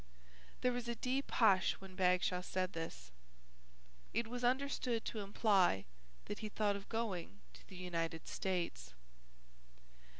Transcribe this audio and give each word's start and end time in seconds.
There 0.61 0.71
was 0.71 0.87
a 0.87 0.95
deep 0.95 1.29
hush 1.29 1.73
when 1.73 1.95
Bagshaw 1.95 2.41
said 2.41 2.73
this. 2.73 3.11
It 4.15 4.25
was 4.27 4.43
understood 4.43 5.05
to 5.05 5.19
imply 5.19 5.85
that 6.25 6.39
he 6.39 6.49
thought 6.49 6.75
of 6.75 6.89
going 6.89 7.39
to 7.53 7.67
the 7.67 7.75
United 7.77 8.27
States. 8.27 8.95